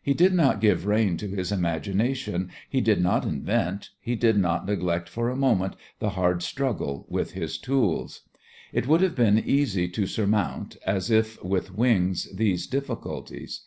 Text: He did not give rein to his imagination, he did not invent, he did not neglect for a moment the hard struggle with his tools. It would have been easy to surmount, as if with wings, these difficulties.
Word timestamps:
He 0.00 0.14
did 0.14 0.32
not 0.32 0.60
give 0.60 0.86
rein 0.86 1.16
to 1.16 1.26
his 1.26 1.50
imagination, 1.50 2.48
he 2.70 2.80
did 2.80 3.00
not 3.02 3.24
invent, 3.24 3.90
he 4.00 4.14
did 4.14 4.36
not 4.38 4.66
neglect 4.66 5.08
for 5.08 5.28
a 5.28 5.34
moment 5.36 5.74
the 5.98 6.10
hard 6.10 6.44
struggle 6.44 7.06
with 7.08 7.32
his 7.32 7.58
tools. 7.58 8.20
It 8.72 8.86
would 8.86 9.00
have 9.00 9.16
been 9.16 9.36
easy 9.40 9.88
to 9.88 10.06
surmount, 10.06 10.76
as 10.86 11.10
if 11.10 11.42
with 11.42 11.74
wings, 11.74 12.28
these 12.32 12.68
difficulties. 12.68 13.62